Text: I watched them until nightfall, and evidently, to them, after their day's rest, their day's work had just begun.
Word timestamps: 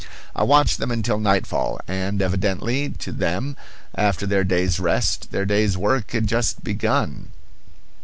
I 0.35 0.41
watched 0.41 0.79
them 0.79 0.89
until 0.89 1.19
nightfall, 1.19 1.79
and 1.87 2.23
evidently, 2.23 2.89
to 2.89 3.11
them, 3.11 3.55
after 3.93 4.25
their 4.25 4.43
day's 4.43 4.79
rest, 4.79 5.29
their 5.29 5.45
day's 5.45 5.77
work 5.77 6.09
had 6.09 6.25
just 6.25 6.63
begun. 6.63 7.29